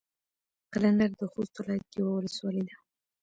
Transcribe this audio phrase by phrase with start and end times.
[0.73, 2.77] قلندر د خوست ولايت يوه ولسوالي ده.